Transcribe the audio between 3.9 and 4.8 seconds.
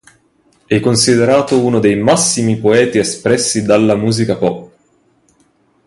musica pop.